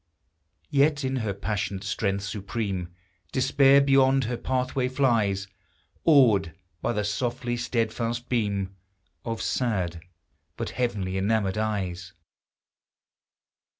[0.71, 2.89] Yet in her passionate strength supreme,
[3.31, 5.47] Despair beyond her pathway flies,
[6.05, 8.75] Awed by the softly steadfast beam
[9.23, 10.01] Of sad,
[10.57, 12.13] but heaven enamored eyes